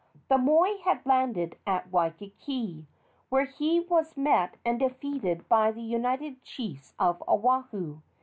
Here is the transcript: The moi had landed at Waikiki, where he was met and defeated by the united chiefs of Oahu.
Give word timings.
The 0.29 0.39
moi 0.39 0.77
had 0.83 1.05
landed 1.05 1.57
at 1.67 1.91
Waikiki, 1.91 2.87
where 3.29 3.45
he 3.45 3.81
was 3.81 4.17
met 4.17 4.57
and 4.65 4.79
defeated 4.79 5.47
by 5.47 5.71
the 5.71 5.83
united 5.83 6.41
chiefs 6.41 6.95
of 6.97 7.21
Oahu. 7.29 7.99